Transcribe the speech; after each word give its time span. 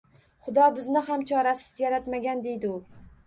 Xudo 0.45 0.63
bizni 0.77 1.03
ham 1.09 1.25
chorasiz 1.31 1.67
yaratmagan,— 1.83 2.41
deydi 2.47 2.73
u 2.79 2.83